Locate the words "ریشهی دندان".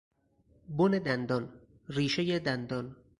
1.89-2.95